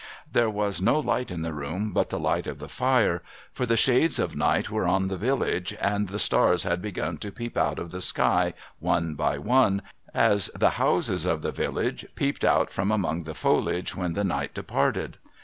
[0.31, 3.21] There was no light in the room but the light of the fire;
[3.53, 7.31] for the shades of night were on the village, and the stars had begun to
[7.31, 12.43] peep out of the sky one by one, as the houses of the village peeped
[12.43, 15.17] out from among the foliage when the night departed.